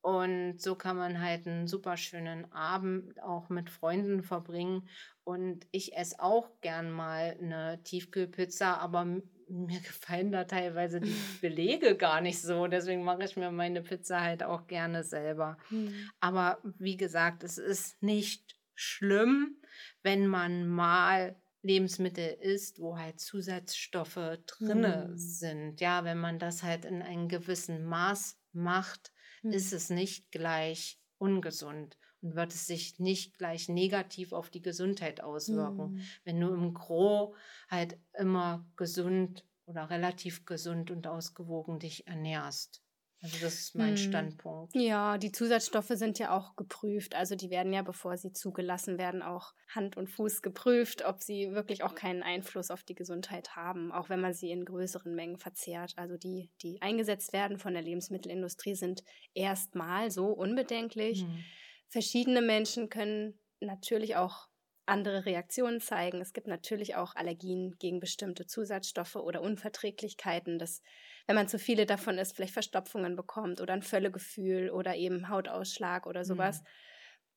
Und 0.00 0.60
so 0.60 0.76
kann 0.76 0.96
man 0.96 1.20
halt 1.20 1.48
einen 1.48 1.66
super 1.66 1.96
schönen 1.96 2.50
Abend 2.52 3.20
auch 3.22 3.48
mit 3.48 3.70
Freunden 3.70 4.22
verbringen. 4.22 4.88
Und 5.24 5.66
ich 5.72 5.96
esse 5.96 6.20
auch 6.20 6.60
gern 6.60 6.92
mal 6.92 7.36
eine 7.40 7.82
Tiefkühlpizza, 7.82 8.76
aber 8.76 9.04
mir 9.04 9.20
gefallen 9.80 10.30
da 10.30 10.44
teilweise 10.44 11.00
die 11.00 11.14
Belege 11.40 11.96
gar 11.96 12.20
nicht 12.20 12.40
so. 12.40 12.66
Deswegen 12.68 13.02
mache 13.02 13.24
ich 13.24 13.36
mir 13.36 13.50
meine 13.50 13.82
Pizza 13.82 14.20
halt 14.20 14.42
auch 14.42 14.66
gerne 14.68 15.02
selber. 15.02 15.58
Mhm. 15.70 16.10
Aber 16.20 16.58
wie 16.62 16.96
gesagt, 16.96 17.42
es 17.42 17.58
ist 17.58 18.00
nicht 18.02 18.56
schlimm, 18.76 19.56
wenn 20.02 20.26
man 20.26 20.66
mal 20.66 21.36
Lebensmittel 21.66 22.36
isst, 22.40 22.80
wo 22.80 22.96
halt 22.96 23.20
Zusatzstoffe 23.20 24.38
drinne 24.46 25.08
mm. 25.10 25.16
sind. 25.16 25.80
Ja, 25.80 26.04
wenn 26.04 26.18
man 26.18 26.38
das 26.38 26.62
halt 26.62 26.84
in 26.84 27.02
einem 27.02 27.28
gewissen 27.28 27.84
Maß 27.84 28.38
macht, 28.52 29.12
mm. 29.42 29.50
ist 29.50 29.72
es 29.72 29.90
nicht 29.90 30.30
gleich 30.30 31.00
ungesund 31.18 31.98
und 32.22 32.36
wird 32.36 32.52
es 32.52 32.66
sich 32.66 32.98
nicht 32.98 33.36
gleich 33.36 33.68
negativ 33.68 34.32
auf 34.32 34.48
die 34.48 34.62
Gesundheit 34.62 35.20
auswirken. 35.20 35.94
Mm. 35.94 36.00
Wenn 36.24 36.40
du 36.40 36.54
im 36.54 36.72
Gro 36.72 37.34
halt 37.68 37.98
immer 38.14 38.64
gesund 38.76 39.44
oder 39.66 39.90
relativ 39.90 40.46
gesund 40.46 40.90
und 40.90 41.06
ausgewogen 41.06 41.80
dich 41.80 42.06
ernährst. 42.06 42.82
Also 43.26 43.44
das 43.44 43.54
ist 43.54 43.74
mein 43.74 43.90
hm. 43.90 43.96
Standpunkt. 43.96 44.74
Ja, 44.74 45.18
die 45.18 45.32
Zusatzstoffe 45.32 45.90
sind 45.90 46.18
ja 46.18 46.36
auch 46.36 46.54
geprüft. 46.54 47.16
Also 47.16 47.34
die 47.34 47.50
werden 47.50 47.72
ja, 47.72 47.82
bevor 47.82 48.16
sie 48.16 48.32
zugelassen 48.32 48.98
werden, 48.98 49.22
auch 49.22 49.52
Hand 49.68 49.96
und 49.96 50.08
Fuß 50.08 50.42
geprüft, 50.42 51.04
ob 51.04 51.22
sie 51.22 51.50
wirklich 51.52 51.82
auch 51.82 51.96
keinen 51.96 52.22
Einfluss 52.22 52.70
auf 52.70 52.84
die 52.84 52.94
Gesundheit 52.94 53.56
haben, 53.56 53.90
auch 53.90 54.08
wenn 54.08 54.20
man 54.20 54.32
sie 54.32 54.50
in 54.50 54.64
größeren 54.64 55.14
Mengen 55.14 55.38
verzehrt. 55.38 55.94
Also 55.96 56.16
die, 56.16 56.50
die 56.62 56.80
eingesetzt 56.82 57.32
werden 57.32 57.58
von 57.58 57.72
der 57.72 57.82
Lebensmittelindustrie, 57.82 58.76
sind 58.76 59.02
erstmal 59.34 60.10
so 60.10 60.26
unbedenklich. 60.26 61.22
Hm. 61.22 61.44
Verschiedene 61.88 62.42
Menschen 62.42 62.88
können 62.90 63.40
natürlich 63.60 64.16
auch 64.16 64.48
andere 64.86 65.26
Reaktionen 65.26 65.80
zeigen. 65.80 66.20
Es 66.20 66.32
gibt 66.32 66.46
natürlich 66.46 66.96
auch 66.96 67.14
Allergien 67.16 67.76
gegen 67.78 68.00
bestimmte 68.00 68.46
Zusatzstoffe 68.46 69.16
oder 69.16 69.42
Unverträglichkeiten. 69.42 70.58
Das 70.58 70.82
wenn 71.26 71.34
man 71.34 71.48
zu 71.48 71.58
viele 71.58 71.86
davon 71.86 72.18
isst, 72.18 72.36
vielleicht 72.36 72.52
Verstopfungen 72.52 73.16
bekommt 73.16 73.60
oder 73.60 73.74
ein 73.74 73.82
Völlegefühl 73.82 74.70
oder 74.70 74.94
eben 74.94 75.28
Hautausschlag 75.28 76.06
oder 76.06 76.24
sowas. 76.24 76.60
Mhm. 76.60 76.66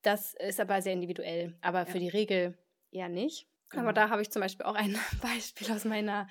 Das 0.02 0.34
ist 0.34 0.60
aber 0.60 0.80
sehr 0.80 0.92
individuell, 0.92 1.58
aber 1.60 1.80
ja. 1.80 1.84
für 1.86 1.98
die 1.98 2.08
Regel 2.08 2.56
eher 2.92 3.08
nicht. 3.08 3.48
Genau. 3.70 3.82
Aber 3.82 3.92
da 3.92 4.08
habe 4.08 4.22
ich 4.22 4.30
zum 4.30 4.40
Beispiel 4.40 4.66
auch 4.66 4.74
ein 4.74 4.96
Beispiel 5.22 5.70
aus 5.72 5.84
meiner 5.84 6.28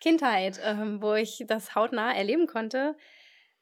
Kindheit, 0.00 0.60
ähm, 0.64 1.02
wo 1.02 1.14
ich 1.14 1.44
das 1.46 1.74
hautnah 1.74 2.14
erleben 2.14 2.46
konnte. 2.46 2.96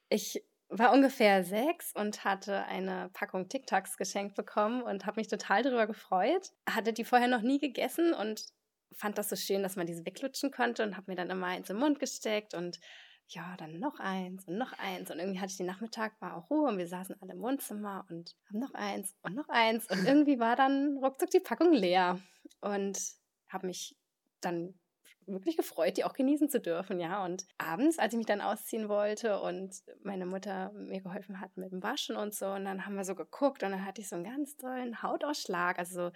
Ich 0.09 0.43
war 0.71 0.93
ungefähr 0.93 1.43
sechs 1.43 1.93
und 1.93 2.23
hatte 2.23 2.65
eine 2.65 3.09
Packung 3.13 3.49
Tic 3.49 3.67
Tacs 3.67 3.97
geschenkt 3.97 4.35
bekommen 4.35 4.81
und 4.81 5.05
habe 5.05 5.19
mich 5.19 5.27
total 5.27 5.63
darüber 5.63 5.85
gefreut. 5.85 6.51
Hatte 6.67 6.93
die 6.93 7.03
vorher 7.03 7.27
noch 7.27 7.41
nie 7.41 7.59
gegessen 7.59 8.13
und 8.13 8.45
fand 8.93 9.17
das 9.17 9.29
so 9.29 9.35
schön, 9.35 9.63
dass 9.63 9.75
man 9.75 9.87
diese 9.87 10.05
weglutschen 10.05 10.51
konnte 10.51 10.83
und 10.83 10.95
habe 10.95 11.11
mir 11.11 11.15
dann 11.15 11.29
immer 11.29 11.47
eins 11.47 11.69
im 11.69 11.77
Mund 11.77 11.99
gesteckt 11.99 12.53
und 12.53 12.79
ja, 13.27 13.55
dann 13.57 13.79
noch 13.79 13.99
eins 13.99 14.45
und 14.47 14.57
noch 14.57 14.73
eins. 14.73 15.09
Und 15.09 15.19
irgendwie 15.19 15.39
hatte 15.39 15.51
ich 15.51 15.57
den 15.57 15.65
Nachmittag, 15.65 16.19
war 16.19 16.35
auch 16.35 16.49
Ruhe 16.49 16.69
und 16.69 16.77
wir 16.77 16.87
saßen 16.87 17.15
alle 17.21 17.33
im 17.33 17.41
Wohnzimmer 17.41 18.05
und 18.09 18.35
haben 18.47 18.59
noch 18.59 18.73
eins 18.73 19.15
und 19.21 19.35
noch 19.35 19.47
eins. 19.49 19.87
Und 19.89 20.05
irgendwie 20.07 20.39
war 20.39 20.55
dann 20.55 20.97
ruckzuck 20.97 21.29
die 21.29 21.39
Packung 21.39 21.71
leer. 21.71 22.19
Und 22.59 22.97
habe 23.49 23.67
mich 23.67 23.97
dann 24.41 24.73
wirklich 25.27 25.57
gefreut, 25.57 25.97
die 25.97 26.03
auch 26.03 26.13
genießen 26.13 26.49
zu 26.49 26.59
dürfen, 26.59 26.99
ja. 26.99 27.23
Und 27.23 27.45
abends, 27.57 27.99
als 27.99 28.13
ich 28.13 28.17
mich 28.17 28.27
dann 28.27 28.41
ausziehen 28.41 28.89
wollte 28.89 29.41
und 29.41 29.75
meine 30.03 30.25
Mutter 30.25 30.71
mir 30.73 31.01
geholfen 31.01 31.39
hat 31.39 31.55
mit 31.57 31.71
dem 31.71 31.83
Waschen 31.83 32.15
und 32.15 32.33
so, 32.33 32.47
und 32.47 32.65
dann 32.65 32.85
haben 32.85 32.95
wir 32.95 33.05
so 33.05 33.15
geguckt 33.15 33.63
und 33.63 33.71
dann 33.71 33.85
hatte 33.85 34.01
ich 34.01 34.09
so 34.09 34.15
einen 34.15 34.25
ganz 34.25 34.57
tollen 34.57 35.01
Hautausschlag, 35.01 35.79
also 35.79 36.09
so 36.09 36.11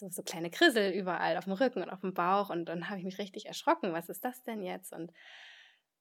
so, 0.00 0.08
so 0.10 0.22
kleine 0.22 0.50
Krissel 0.50 0.92
überall 0.92 1.36
auf 1.36 1.44
dem 1.44 1.52
Rücken 1.52 1.82
und 1.82 1.90
auf 1.90 2.00
dem 2.00 2.14
Bauch. 2.14 2.50
Und 2.50 2.66
dann 2.66 2.88
habe 2.88 2.98
ich 2.98 3.04
mich 3.04 3.18
richtig 3.18 3.46
erschrocken. 3.46 3.92
Was 3.92 4.08
ist 4.08 4.24
das 4.24 4.42
denn 4.42 4.62
jetzt? 4.62 4.92
Und, 4.92 5.12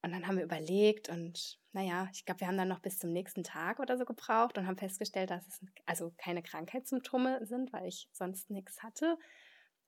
und 0.01 0.11
dann 0.11 0.25
haben 0.25 0.37
wir 0.37 0.43
überlegt 0.43 1.09
und 1.09 1.59
naja, 1.71 2.09
ich 2.13 2.25
glaube, 2.25 2.39
wir 2.39 2.47
haben 2.47 2.57
dann 2.57 2.69
noch 2.69 2.79
bis 2.79 2.97
zum 2.97 3.11
nächsten 3.11 3.43
Tag 3.43 3.79
oder 3.79 3.97
so 3.97 4.05
gebraucht 4.05 4.57
und 4.57 4.65
haben 4.65 4.77
festgestellt, 4.77 5.29
dass 5.29 5.45
es 5.47 5.61
also 5.85 6.11
keine 6.17 6.41
Krankheitssymptome 6.41 7.45
sind, 7.45 7.71
weil 7.73 7.87
ich 7.87 8.09
sonst 8.11 8.49
nichts 8.49 8.81
hatte. 8.81 9.17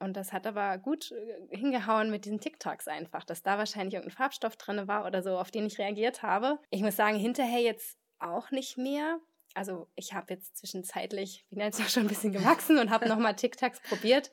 Und 0.01 0.17
das 0.17 0.34
hat 0.34 0.48
aber 0.48 0.79
gut 0.79 1.12
äh, 1.12 1.55
hingehauen 1.55 2.10
mit 2.10 2.25
diesen 2.25 2.39
TikToks 2.39 2.88
einfach, 2.88 3.24
dass 3.24 3.43
da 3.43 3.58
wahrscheinlich 3.58 3.93
irgendein 3.93 4.17
Farbstoff 4.17 4.58
drin 4.58 4.88
war 4.88 5.05
oder 5.05 5.22
so, 5.22 5.38
auf 5.38 5.51
den 5.51 5.67
ich 5.67 5.77
reagiert 5.77 6.24
habe. 6.24 6.60
Ich 6.72 6.81
muss 6.81 6.96
sagen, 6.96 7.17
hinterher 7.17 7.62
jetzt 7.62 7.98
auch 8.20 8.50
nicht 8.50 8.77
mehr. 8.77 9.20
Also 9.53 9.88
ich 9.96 10.13
habe 10.13 10.34
jetzt 10.34 10.58
zwischenzeitlich, 10.58 11.46
bin 11.50 11.60
jetzt 11.60 11.79
auch 11.79 11.89
schon 11.89 12.03
ein 12.03 12.10
bisschen 12.10 12.34
gewachsen 12.34 12.79
und 12.79 12.89
habe 12.89 13.08
nochmal 13.10 13.36
TikToks 13.36 13.81
probiert. 13.81 14.31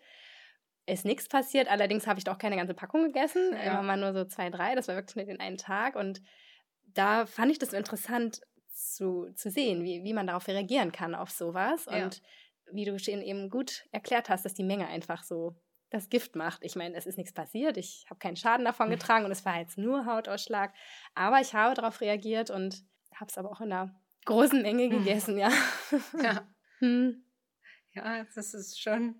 Ist 0.87 1.05
nichts 1.05 1.29
passiert, 1.29 1.69
allerdings 1.69 2.07
habe 2.07 2.19
ich 2.19 2.25
doch 2.25 2.39
keine 2.39 2.57
ganze 2.57 2.73
Packung 2.73 3.05
gegessen, 3.05 3.53
ja. 3.53 3.73
immer 3.73 3.83
mal 3.83 3.99
nur 3.99 4.15
so 4.15 4.25
zwei, 4.25 4.49
drei, 4.49 4.75
das 4.75 4.89
war 4.89 4.95
wirklich 4.95 5.17
nur 5.17 5.27
den 5.27 5.39
einen 5.39 5.59
Tag. 5.59 5.97
Und 5.97 6.23
da 6.87 7.27
fand 7.27 7.53
ich 7.53 7.59
das 7.59 7.75
interessant 7.75 8.41
zu, 8.73 9.31
zu 9.35 9.51
sehen, 9.51 9.85
wie, 9.85 10.03
wie 10.03 10.15
man 10.15 10.27
darauf 10.27 10.49
reagieren 10.49 10.93
kann, 10.93 11.15
auf 11.15 11.31
sowas. 11.31 11.87
Ja. 11.91 12.09
Wie 12.73 12.85
du 12.85 12.99
schon 12.99 13.23
eben 13.23 13.51
gut 13.51 13.87
erklärt 13.93 14.29
hast, 14.29 14.45
dass 14.45 14.55
die 14.55 14.65
Menge 14.65 14.87
einfach 14.89 15.23
so 15.23 15.57
das 15.91 16.09
Gift 16.09 16.37
macht. 16.37 16.65
Ich 16.65 16.77
meine, 16.77 16.95
es 16.97 17.07
ist 17.07 17.17
nichts 17.17 17.33
passiert, 17.33 17.77
ich 17.77 18.05
habe 18.11 18.19
keinen 18.19 18.37
Schaden 18.37 18.65
davon 18.65 18.91
getragen 18.91 19.25
und 19.25 19.31
es 19.31 19.45
war 19.45 19.59
jetzt 19.59 19.79
nur 19.79 20.05
Hautausschlag. 20.07 20.75
Aber 21.15 21.41
ich 21.41 21.55
habe 21.55 21.75
darauf 21.75 22.01
reagiert 22.01 22.51
und 22.51 22.85
habe 23.15 23.31
es 23.31 23.39
aber 23.39 23.51
auch 23.51 23.61
in 23.61 23.73
einer 23.73 23.99
großen 24.27 24.61
Menge 24.63 24.89
gegessen, 24.89 25.39
ja. 25.39 25.51
Ja. 26.23 26.47
Hm. 26.81 27.25
Ja, 27.93 28.23
das 28.37 28.55
ist 28.55 28.81
schon, 28.81 29.17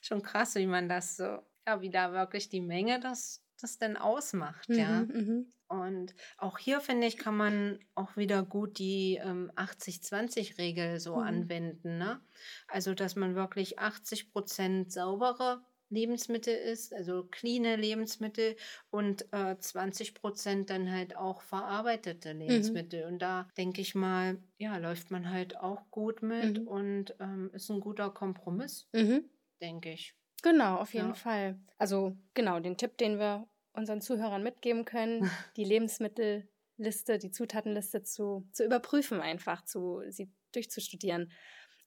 schon 0.00 0.22
krass, 0.22 0.54
wie 0.54 0.66
man 0.66 0.88
das 0.88 1.16
so, 1.16 1.42
ja, 1.66 1.82
wie 1.82 1.90
da 1.90 2.10
wirklich 2.10 2.48
die 2.48 2.62
Menge 2.62 3.00
das, 3.00 3.44
das 3.60 3.76
denn 3.76 3.98
ausmacht, 3.98 4.70
mhm, 4.70 4.78
ja. 4.78 5.02
Mhm. 5.02 5.52
Und 5.68 6.14
auch 6.38 6.58
hier, 6.58 6.80
finde 6.80 7.06
ich, 7.06 7.18
kann 7.18 7.36
man 7.36 7.78
auch 7.94 8.16
wieder 8.16 8.42
gut 8.42 8.78
die 8.78 9.20
ähm, 9.22 9.50
80-20-Regel 9.56 11.00
so 11.00 11.16
mhm. 11.16 11.22
anwenden. 11.22 11.98
Ne? 11.98 12.20
Also, 12.68 12.94
dass 12.94 13.16
man 13.16 13.34
wirklich 13.34 13.78
80 13.78 14.32
Prozent 14.32 14.92
saubere 14.92 15.64
Lebensmittel 15.88 16.54
isst, 16.54 16.92
also 16.92 17.24
cleane 17.30 17.76
Lebensmittel 17.76 18.56
und 18.90 19.32
äh, 19.32 19.56
20 19.58 20.14
Prozent 20.14 20.70
dann 20.70 20.90
halt 20.90 21.16
auch 21.16 21.42
verarbeitete 21.42 22.34
mhm. 22.34 22.40
Lebensmittel. 22.40 23.02
Mhm. 23.02 23.12
Und 23.12 23.18
da 23.20 23.48
denke 23.56 23.80
ich 23.80 23.94
mal, 23.94 24.38
ja, 24.58 24.76
läuft 24.78 25.10
man 25.10 25.30
halt 25.30 25.56
auch 25.58 25.90
gut 25.90 26.22
mit 26.22 26.60
mhm. 26.60 26.68
und 26.68 27.14
ähm, 27.20 27.50
ist 27.52 27.70
ein 27.70 27.80
guter 27.80 28.10
Kompromiss, 28.10 28.88
mhm. 28.92 29.24
denke 29.60 29.92
ich. 29.92 30.14
Genau, 30.42 30.76
auf 30.76 30.92
jeden 30.92 31.08
ja. 31.08 31.14
Fall. 31.14 31.58
Also 31.78 32.16
genau, 32.34 32.60
den 32.60 32.76
Tipp, 32.76 32.98
den 32.98 33.18
wir 33.18 33.48
unseren 33.76 34.00
Zuhörern 34.00 34.42
mitgeben 34.42 34.84
können, 34.84 35.20
die 35.56 35.64
Lebensmittelliste, 35.64 37.18
die 37.18 37.30
Zutatenliste 37.30 38.02
zu, 38.02 38.48
zu 38.52 38.64
überprüfen, 38.64 39.20
einfach 39.20 39.64
zu 39.64 40.02
sie 40.08 40.30
durchzustudieren. 40.52 41.32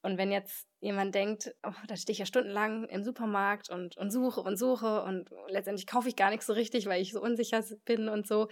Und 0.02 0.18
wenn 0.18 0.32
jetzt 0.32 0.66
jemand 0.80 1.14
denkt, 1.14 1.54
oh, 1.64 1.74
da 1.88 1.98
stehe 1.98 2.14
ich 2.14 2.20
ja 2.20 2.26
stundenlang 2.26 2.88
im 2.88 3.04
Supermarkt 3.04 3.70
und, 3.70 3.98
und 3.98 4.12
suche 4.12 4.40
und 4.42 4.58
suche 4.58 5.04
und 5.04 5.30
letztendlich 5.50 5.88
kaufe 5.88 6.08
ich 6.08 6.16
gar 6.16 6.30
nichts 6.30 6.46
so 6.46 6.54
richtig, 6.54 6.86
weil 6.86 7.02
ich 7.02 7.12
so 7.12 7.22
unsicher 7.22 7.64
bin 7.84 8.08
und 8.08 8.26
so, 8.26 8.48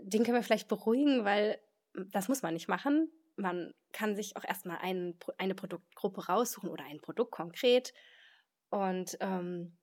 den 0.00 0.24
können 0.24 0.36
wir 0.36 0.42
vielleicht 0.42 0.68
beruhigen, 0.68 1.24
weil 1.24 1.60
das 2.12 2.28
muss 2.28 2.42
man 2.42 2.54
nicht 2.54 2.68
machen. 2.68 3.10
Man 3.36 3.74
kann 3.92 4.16
sich 4.16 4.36
auch 4.36 4.44
erstmal 4.44 4.78
ein, 4.78 5.18
eine 5.36 5.54
Produktgruppe 5.54 6.26
raussuchen 6.26 6.70
oder 6.70 6.84
ein 6.84 7.00
Produkt 7.00 7.30
konkret 7.30 7.92
und 8.70 9.18
ähm, 9.20 9.76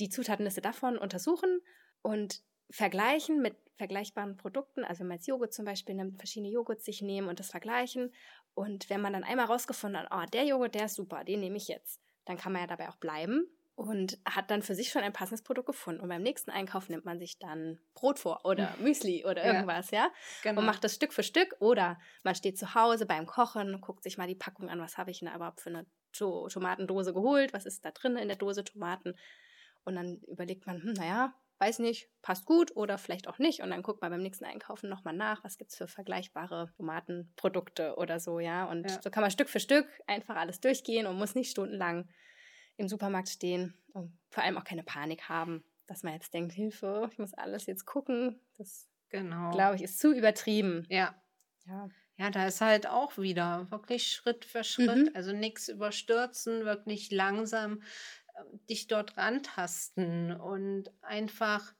die 0.00 0.08
Zutatenliste 0.08 0.62
davon 0.62 0.96
untersuchen 0.96 1.60
und 2.02 2.42
vergleichen 2.70 3.40
mit 3.40 3.56
vergleichbaren 3.76 4.36
Produkten. 4.36 4.84
Also 4.84 5.00
wenn 5.00 5.08
man 5.08 5.16
jetzt 5.16 5.28
Joghurt 5.28 5.54
zum 5.54 5.64
Beispiel 5.64 5.94
nimmt, 5.94 6.18
verschiedene 6.18 6.52
Joghurts 6.52 6.84
sich 6.84 7.00
nehmen 7.00 7.28
und 7.28 7.40
das 7.40 7.50
vergleichen. 7.50 8.12
Und 8.54 8.90
wenn 8.90 9.00
man 9.00 9.12
dann 9.12 9.24
einmal 9.24 9.46
rausgefunden 9.46 10.00
hat, 10.00 10.08
oh, 10.10 10.28
der 10.32 10.44
Joghurt, 10.44 10.74
der 10.74 10.86
ist 10.86 10.96
super, 10.96 11.24
den 11.24 11.40
nehme 11.40 11.56
ich 11.56 11.68
jetzt, 11.68 12.00
dann 12.24 12.36
kann 12.36 12.52
man 12.52 12.62
ja 12.62 12.66
dabei 12.66 12.88
auch 12.88 12.96
bleiben 12.96 13.48
und 13.78 14.18
hat 14.24 14.50
dann 14.50 14.62
für 14.62 14.74
sich 14.74 14.90
schon 14.90 15.02
ein 15.02 15.12
passendes 15.12 15.42
Produkt 15.42 15.68
gefunden. 15.68 16.00
Und 16.00 16.08
beim 16.08 16.22
nächsten 16.22 16.50
Einkauf 16.50 16.88
nimmt 16.88 17.04
man 17.04 17.20
sich 17.20 17.38
dann 17.38 17.78
Brot 17.94 18.18
vor 18.18 18.44
oder 18.44 18.74
Müsli 18.80 19.24
oder 19.24 19.44
irgendwas, 19.44 19.92
ja? 19.92 20.06
ja? 20.06 20.12
Genau. 20.42 20.60
Und 20.60 20.66
macht 20.66 20.82
das 20.82 20.96
Stück 20.96 21.12
für 21.12 21.22
Stück. 21.22 21.54
Oder 21.60 22.00
man 22.24 22.34
steht 22.34 22.58
zu 22.58 22.74
Hause 22.74 23.06
beim 23.06 23.26
Kochen, 23.26 23.80
guckt 23.80 24.02
sich 24.02 24.18
mal 24.18 24.26
die 24.26 24.34
Packung 24.34 24.68
an, 24.68 24.80
was 24.80 24.98
habe 24.98 25.12
ich 25.12 25.20
denn 25.20 25.32
überhaupt 25.32 25.60
für 25.60 25.70
eine 25.70 25.86
Tomatendose 26.12 27.14
geholt, 27.14 27.52
was 27.52 27.66
ist 27.66 27.84
da 27.84 27.92
drin 27.92 28.16
in 28.16 28.26
der 28.26 28.36
Dose 28.36 28.64
Tomaten. 28.64 29.14
Und 29.84 29.94
dann 29.94 30.18
überlegt 30.26 30.66
man, 30.66 30.82
hm, 30.82 30.94
naja, 30.94 31.32
weiß 31.58 31.80
nicht, 31.80 32.08
passt 32.22 32.46
gut 32.46 32.74
oder 32.76 32.98
vielleicht 32.98 33.28
auch 33.28 33.38
nicht. 33.38 33.60
Und 33.60 33.70
dann 33.70 33.82
guckt 33.82 34.00
man 34.00 34.10
beim 34.10 34.22
nächsten 34.22 34.44
Einkaufen 34.44 34.88
nochmal 34.88 35.14
nach, 35.14 35.42
was 35.44 35.58
gibt 35.58 35.72
es 35.72 35.76
für 35.76 35.88
vergleichbare 35.88 36.72
Tomatenprodukte 36.76 37.96
oder 37.96 38.20
so, 38.20 38.38
ja. 38.38 38.64
Und 38.64 38.88
ja. 38.88 39.02
so 39.02 39.10
kann 39.10 39.22
man 39.22 39.30
Stück 39.30 39.48
für 39.48 39.60
Stück 39.60 39.86
einfach 40.06 40.36
alles 40.36 40.60
durchgehen 40.60 41.06
und 41.06 41.16
muss 41.16 41.34
nicht 41.34 41.50
stundenlang 41.50 42.08
im 42.76 42.88
Supermarkt 42.88 43.28
stehen 43.28 43.74
und 43.92 44.16
vor 44.30 44.44
allem 44.44 44.56
auch 44.56 44.64
keine 44.64 44.84
Panik 44.84 45.28
haben, 45.28 45.64
dass 45.86 46.04
man 46.04 46.14
jetzt 46.14 46.32
denkt, 46.32 46.52
Hilfe, 46.52 47.08
ich 47.10 47.18
muss 47.18 47.34
alles 47.34 47.66
jetzt 47.66 47.86
gucken. 47.86 48.40
Das, 48.56 48.88
genau. 49.08 49.50
glaube 49.50 49.76
ich, 49.76 49.82
ist 49.82 49.98
zu 49.98 50.12
übertrieben. 50.12 50.86
Ja. 50.88 51.14
Ja. 51.66 51.88
Ja, 52.18 52.30
da 52.30 52.48
ist 52.48 52.60
halt 52.60 52.88
auch 52.88 53.16
wieder 53.16 53.70
wirklich 53.70 54.08
Schritt 54.08 54.44
für 54.44 54.64
Schritt, 54.64 55.10
mhm. 55.10 55.10
also 55.14 55.32
nichts 55.32 55.68
überstürzen, 55.68 56.64
wirklich 56.64 57.12
langsam 57.12 57.80
dich 58.68 58.86
dort 58.86 59.16
rantasten 59.16 60.32
und 60.32 60.90
einfach 61.02 61.74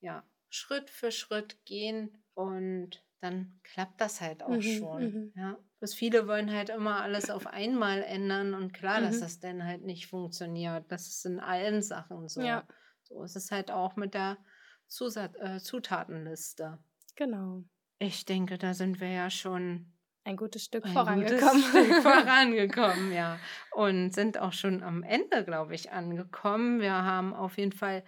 ja 0.00 0.24
Schritt 0.50 0.90
für 0.90 1.10
Schritt 1.10 1.64
gehen 1.64 2.22
und 2.34 3.04
dann 3.20 3.60
klappt 3.64 4.00
das 4.00 4.20
halt 4.20 4.42
auch 4.42 4.48
mhm, 4.48 4.62
schon. 4.62 5.02
Mhm. 5.02 5.32
Ja. 5.34 5.58
Bloß 5.80 5.94
viele 5.94 6.26
wollen 6.26 6.52
halt 6.52 6.70
immer 6.70 7.02
alles 7.02 7.30
auf 7.30 7.46
einmal 7.46 8.02
ändern 8.02 8.54
und 8.54 8.72
klar, 8.72 9.00
mhm. 9.00 9.04
dass 9.04 9.20
das 9.20 9.40
dann 9.40 9.64
halt 9.64 9.82
nicht 9.82 10.06
funktioniert. 10.06 10.90
Das 10.90 11.08
ist 11.08 11.26
in 11.26 11.40
allen 11.40 11.82
Sachen 11.82 12.28
so. 12.28 12.40
Ja. 12.40 12.66
So 13.02 13.22
ist 13.22 13.36
es 13.36 13.50
halt 13.50 13.70
auch 13.70 13.96
mit 13.96 14.14
der 14.14 14.38
Zusat 14.86 15.36
äh, 15.36 15.58
Zutatenliste. 15.58 16.78
Genau. 17.16 17.64
Ich 17.98 18.24
denke, 18.24 18.58
da 18.58 18.74
sind 18.74 19.00
wir 19.00 19.10
ja 19.10 19.30
schon 19.30 19.92
ein 20.28 20.36
gutes 20.36 20.64
Stück 20.64 20.84
ein 20.84 20.92
vorangekommen. 20.92 21.62
Gutes 21.62 21.68
Stück 21.68 22.02
vorangekommen, 22.02 23.12
ja. 23.14 23.38
Und 23.72 24.12
sind 24.12 24.38
auch 24.38 24.52
schon 24.52 24.82
am 24.82 25.02
Ende, 25.02 25.44
glaube 25.44 25.74
ich, 25.74 25.90
angekommen. 25.90 26.80
Wir 26.80 26.92
haben 26.92 27.34
auf 27.34 27.56
jeden 27.56 27.72
Fall 27.72 28.04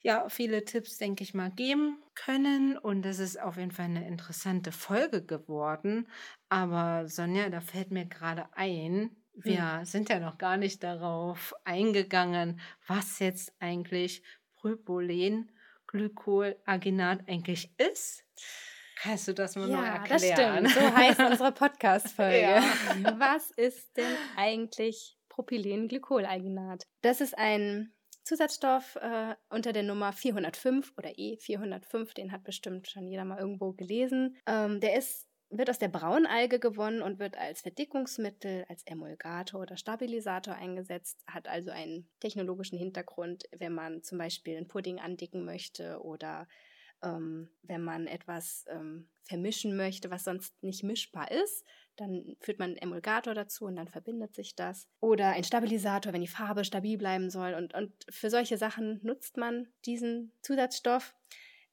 ja 0.00 0.28
viele 0.28 0.64
Tipps, 0.64 0.96
denke 0.96 1.24
ich 1.24 1.34
mal, 1.34 1.50
geben 1.50 1.98
können. 2.14 2.78
Und 2.78 3.04
es 3.04 3.18
ist 3.18 3.40
auf 3.40 3.56
jeden 3.56 3.72
Fall 3.72 3.86
eine 3.86 4.06
interessante 4.06 4.70
Folge 4.70 5.24
geworden. 5.24 6.08
Aber 6.48 7.08
Sonja, 7.08 7.50
da 7.50 7.60
fällt 7.60 7.90
mir 7.90 8.06
gerade 8.06 8.46
ein, 8.52 9.10
wir 9.36 9.78
hm. 9.78 9.84
sind 9.84 10.08
ja 10.10 10.20
noch 10.20 10.38
gar 10.38 10.56
nicht 10.56 10.84
darauf 10.84 11.54
eingegangen, 11.64 12.60
was 12.86 13.18
jetzt 13.18 13.52
eigentlich 13.58 14.22
Propylen 14.54 15.50
Glykolaginat 15.88 17.28
eigentlich 17.28 17.72
ist. 17.78 18.23
Kannst 18.96 19.28
du 19.28 19.34
das 19.34 19.56
mal 19.56 19.68
ja, 19.68 19.76
noch 19.76 19.84
erklären? 19.84 20.64
Das 20.64 20.72
stimmt. 20.72 20.84
So 20.84 20.96
heißt 20.96 21.20
unsere 21.20 21.52
Podcast-Folge. 21.52 22.40
Ja. 22.40 22.62
Was 23.18 23.50
ist 23.50 23.96
denn 23.96 24.16
eigentlich 24.36 25.16
Propylenglykol-Alginat? 25.28 26.86
Das 27.02 27.20
ist 27.20 27.36
ein 27.36 27.92
Zusatzstoff 28.24 28.96
äh, 28.96 29.34
unter 29.50 29.72
der 29.72 29.82
Nummer 29.82 30.12
405 30.12 30.94
oder 30.96 31.10
E405, 31.10 32.14
den 32.14 32.32
hat 32.32 32.42
bestimmt 32.42 32.88
schon 32.88 33.06
jeder 33.06 33.24
mal 33.24 33.38
irgendwo 33.38 33.72
gelesen. 33.72 34.36
Ähm, 34.46 34.80
der 34.80 34.96
ist, 34.96 35.28
wird 35.50 35.68
aus 35.68 35.78
der 35.78 35.88
Braunalge 35.88 36.58
gewonnen 36.58 37.02
und 37.02 37.18
wird 37.18 37.36
als 37.36 37.60
Verdickungsmittel, 37.60 38.64
als 38.68 38.82
Emulgator 38.86 39.60
oder 39.60 39.76
Stabilisator 39.76 40.54
eingesetzt, 40.54 41.22
hat 41.26 41.48
also 41.48 41.70
einen 41.70 42.08
technologischen 42.20 42.78
Hintergrund, 42.78 43.44
wenn 43.58 43.74
man 43.74 44.02
zum 44.02 44.16
Beispiel 44.16 44.56
einen 44.56 44.68
Pudding 44.68 45.00
andicken 45.00 45.44
möchte 45.44 46.02
oder 46.02 46.48
ähm, 47.04 47.48
wenn 47.62 47.82
man 47.82 48.06
etwas 48.06 48.64
ähm, 48.68 49.08
vermischen 49.24 49.76
möchte, 49.76 50.10
was 50.10 50.24
sonst 50.24 50.62
nicht 50.62 50.82
mischbar 50.82 51.30
ist, 51.30 51.64
dann 51.96 52.36
führt 52.40 52.58
man 52.58 52.70
einen 52.70 52.78
Emulgator 52.78 53.34
dazu 53.34 53.66
und 53.66 53.76
dann 53.76 53.88
verbindet 53.88 54.34
sich 54.34 54.56
das. 54.56 54.88
Oder 55.00 55.28
ein 55.28 55.44
Stabilisator, 55.44 56.12
wenn 56.12 56.22
die 56.22 56.26
Farbe 56.26 56.64
stabil 56.64 56.98
bleiben 56.98 57.30
soll. 57.30 57.54
Und, 57.54 57.74
und 57.74 57.92
für 58.10 58.30
solche 58.30 58.58
Sachen 58.58 59.00
nutzt 59.02 59.36
man 59.36 59.68
diesen 59.84 60.32
Zusatzstoff. 60.42 61.14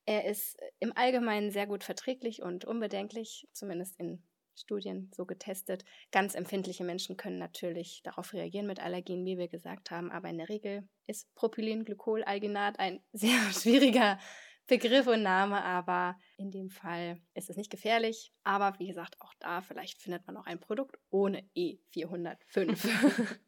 Er 0.05 0.25
ist 0.25 0.57
im 0.79 0.95
Allgemeinen 0.95 1.51
sehr 1.51 1.67
gut 1.67 1.83
verträglich 1.83 2.41
und 2.41 2.65
unbedenklich, 2.65 3.47
zumindest 3.53 3.99
in 3.99 4.21
Studien 4.55 5.09
so 5.15 5.25
getestet. 5.25 5.83
Ganz 6.11 6.35
empfindliche 6.35 6.83
Menschen 6.83 7.17
können 7.17 7.39
natürlich 7.39 8.01
darauf 8.03 8.33
reagieren 8.33 8.67
mit 8.67 8.79
Allergien, 8.79 9.25
wie 9.25 9.37
wir 9.37 9.47
gesagt 9.47 9.91
haben, 9.91 10.11
aber 10.11 10.29
in 10.29 10.37
der 10.37 10.49
Regel 10.49 10.87
ist 11.07 11.33
Propylenglykol-Alginat 11.35 12.79
ein 12.79 13.01
sehr 13.13 13.39
schwieriger 13.51 14.19
Begriff 14.67 15.07
und 15.07 15.23
Name, 15.23 15.63
aber 15.63 16.17
in 16.37 16.51
dem 16.51 16.69
Fall 16.69 17.21
ist 17.33 17.49
es 17.49 17.57
nicht 17.57 17.71
gefährlich. 17.71 18.33
Aber 18.43 18.77
wie 18.79 18.87
gesagt, 18.87 19.19
auch 19.19 19.33
da 19.39 19.61
vielleicht 19.61 20.01
findet 20.01 20.25
man 20.27 20.37
auch 20.37 20.45
ein 20.45 20.59
Produkt 20.59 20.97
ohne 21.09 21.41
E405. 21.55 23.37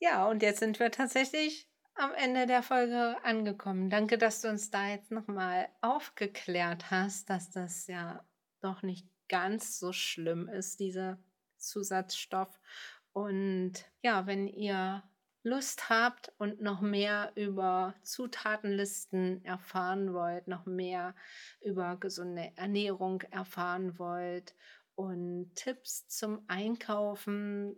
ja, 0.00 0.26
und 0.28 0.42
jetzt 0.42 0.60
sind 0.60 0.78
wir 0.78 0.90
tatsächlich 0.90 1.68
am 1.94 2.12
Ende 2.14 2.46
der 2.46 2.62
Folge 2.62 3.16
angekommen. 3.24 3.90
Danke, 3.90 4.18
dass 4.18 4.40
du 4.40 4.48
uns 4.48 4.70
da 4.70 4.88
jetzt 4.88 5.10
nochmal 5.10 5.68
aufgeklärt 5.80 6.90
hast, 6.90 7.28
dass 7.28 7.50
das 7.50 7.86
ja 7.86 8.24
doch 8.60 8.82
nicht 8.82 9.08
ganz 9.28 9.78
so 9.78 9.92
schlimm 9.92 10.48
ist, 10.48 10.80
dieser 10.80 11.18
Zusatzstoff. 11.56 12.58
Und 13.12 13.72
ja, 14.02 14.26
wenn 14.26 14.46
ihr 14.46 15.02
Lust 15.42 15.88
habt 15.88 16.32
und 16.38 16.60
noch 16.60 16.80
mehr 16.80 17.32
über 17.36 17.94
Zutatenlisten 18.02 19.44
erfahren 19.44 20.12
wollt, 20.12 20.48
noch 20.48 20.66
mehr 20.66 21.14
über 21.60 21.96
gesunde 21.96 22.52
Ernährung 22.56 23.22
erfahren 23.30 23.98
wollt 23.98 24.54
und 24.94 25.54
Tipps 25.54 26.08
zum 26.08 26.44
Einkaufen, 26.48 27.76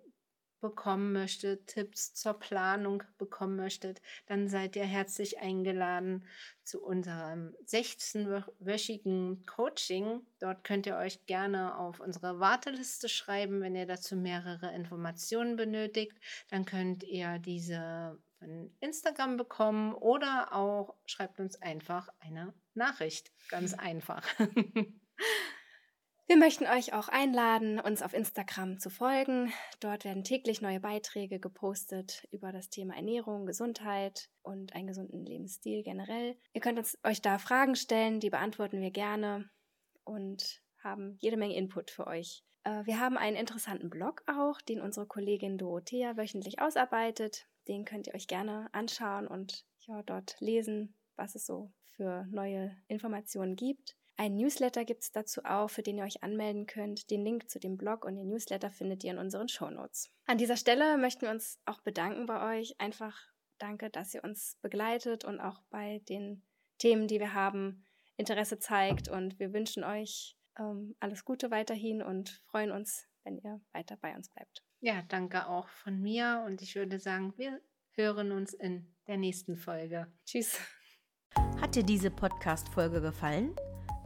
bekommen 0.61 1.13
möchtet, 1.13 1.67
Tipps 1.67 2.15
zur 2.15 2.35
Planung 2.35 3.03
bekommen 3.19 3.57
möchtet, 3.57 4.01
dann 4.27 4.49
seid 4.49 4.77
ihr 4.77 4.85
herzlich 4.85 5.39
eingeladen 5.39 6.27
zu 6.63 6.83
unserem 6.83 7.55
16-wöchigen 7.67 9.47
Coaching. 9.47 10.21
Dort 10.39 10.65
könnt 10.65 10.87
ihr 10.87 10.97
euch 10.97 11.27
gerne 11.27 11.77
auf 11.79 12.01
unsere 12.01 12.41
Warteliste 12.41 13.09
schreiben, 13.09 13.61
wenn 13.61 13.75
ihr 13.75 13.87
dazu 13.87 14.17
mehrere 14.17 14.73
Informationen 14.75 15.57
benötigt. 15.57 16.19
Dann 16.49 16.65
könnt 16.65 17.03
ihr 17.03 17.39
diese 17.39 18.19
von 18.39 18.75
Instagram 18.81 19.37
bekommen 19.37 19.93
oder 19.95 20.55
auch 20.55 20.97
schreibt 21.05 21.41
uns 21.41 21.61
einfach 21.61 22.09
eine 22.21 22.55
Nachricht. 22.75 23.33
Ganz 23.49 23.75
einfach. 23.79 24.27
Wir 26.31 26.37
möchten 26.37 26.65
euch 26.69 26.93
auch 26.93 27.09
einladen, 27.09 27.81
uns 27.81 28.03
auf 28.03 28.15
Instagram 28.15 28.79
zu 28.79 28.89
folgen. 28.89 29.53
Dort 29.81 30.05
werden 30.05 30.23
täglich 30.23 30.63
neue 30.63 30.79
Beiträge 30.79 31.41
gepostet 31.41 32.29
über 32.31 32.53
das 32.53 32.71
Thema 32.71 32.95
Ernährung, 32.95 33.47
Gesundheit 33.47 34.31
und 34.43 34.73
einen 34.73 34.87
gesunden 34.87 35.27
Lebensstil 35.27 35.83
generell. 35.83 36.39
Ihr 36.53 36.61
könnt 36.61 36.79
uns, 36.79 36.97
euch 37.03 37.21
da 37.21 37.39
Fragen 37.39 37.75
stellen, 37.75 38.21
die 38.21 38.31
beantworten 38.31 38.81
wir 38.81 38.93
gerne 38.93 39.51
und 40.05 40.63
haben 40.79 41.17
jede 41.19 41.37
Menge 41.37 41.57
Input 41.57 41.91
für 41.91 42.07
euch. 42.07 42.45
Äh, 42.63 42.87
wir 42.87 43.01
haben 43.01 43.19
einen 43.19 43.37
interessanten 43.37 43.91
Blog 43.91 44.23
auch, 44.29 44.61
den 44.61 44.81
unsere 44.81 45.09
Kollegin 45.09 45.59
Dorothea 45.59 46.17
wöchentlich 46.17 46.61
ausarbeitet. 46.61 47.49
Den 47.67 47.85
könnt 47.85 48.07
ihr 48.07 48.15
euch 48.15 48.29
gerne 48.29 48.69
anschauen 48.71 49.27
und 49.27 49.67
ja, 49.81 50.05
dort 50.05 50.37
lesen, 50.39 50.95
was 51.17 51.35
es 51.35 51.45
so 51.45 51.73
für 51.97 52.25
neue 52.31 52.77
Informationen 52.87 53.57
gibt. 53.57 53.97
Ein 54.21 54.37
Newsletter 54.37 54.85
gibt 54.85 55.03
es 55.03 55.13
dazu 55.13 55.41
auch, 55.47 55.71
für 55.71 55.81
den 55.81 55.97
ihr 55.97 56.05
euch 56.05 56.23
anmelden 56.23 56.67
könnt. 56.67 57.11
Den 57.11 57.25
Link 57.25 57.49
zu 57.49 57.59
dem 57.59 57.79
Blog 57.79 58.05
und 58.05 58.17
den 58.17 58.29
Newsletter 58.29 58.71
findet 58.71 59.03
ihr 59.03 59.13
in 59.13 59.19
unseren 59.19 59.49
Shownotes. 59.49 60.11
An 60.27 60.37
dieser 60.37 60.59
Stelle 60.59 60.99
möchten 60.99 61.23
wir 61.23 61.31
uns 61.31 61.59
auch 61.65 61.81
bedanken 61.81 62.27
bei 62.27 62.59
euch. 62.59 62.79
Einfach 62.79 63.19
danke, 63.57 63.89
dass 63.89 64.13
ihr 64.13 64.23
uns 64.23 64.59
begleitet 64.61 65.25
und 65.25 65.41
auch 65.41 65.63
bei 65.71 66.03
den 66.11 66.43
Themen, 66.77 67.09
die 67.09 67.19
wir 67.19 67.33
haben, 67.33 67.87
Interesse 68.19 68.59
zeigt. 68.59 69.09
Und 69.09 69.39
wir 69.39 69.55
wünschen 69.55 69.85
euch 69.85 70.37
ähm, 70.59 70.95
alles 71.01 71.25
Gute 71.25 71.51
weiterhin 71.51 72.03
und 72.03 72.43
freuen 72.45 72.73
uns, 72.73 73.09
wenn 73.25 73.39
ihr 73.39 73.63
weiter 73.73 73.97
bei 73.97 74.15
uns 74.15 74.29
bleibt. 74.29 74.63
Ja, 74.81 75.01
danke 75.09 75.47
auch 75.47 75.71
von 75.71 75.99
mir 75.99 76.45
und 76.47 76.61
ich 76.61 76.75
würde 76.75 76.99
sagen, 76.99 77.33
wir 77.39 77.59
hören 77.93 78.33
uns 78.33 78.53
in 78.53 78.95
der 79.07 79.17
nächsten 79.17 79.57
Folge. 79.57 80.13
Tschüss. 80.27 80.61
Hat 81.59 81.75
dir 81.75 81.85
diese 81.85 82.11
Podcast-Folge 82.11 83.01
gefallen? 83.01 83.57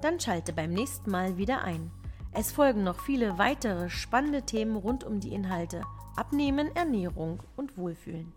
Dann 0.05 0.21
schalte 0.21 0.53
beim 0.53 0.71
nächsten 0.71 1.11
Mal 1.11 1.39
wieder 1.39 1.65
ein. 1.65 1.91
Es 2.31 2.53
folgen 2.53 2.85
noch 2.85 3.01
viele 3.01 3.39
weitere 3.39 3.89
spannende 3.89 4.43
Themen 4.43 4.77
rund 4.77 5.03
um 5.03 5.19
die 5.19 5.33
Inhalte 5.33 5.81
Abnehmen, 6.15 6.69
Ernährung 6.77 7.43
und 7.57 7.79
Wohlfühlen. 7.79 8.35